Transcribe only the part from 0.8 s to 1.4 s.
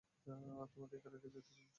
একা রেখে যেতে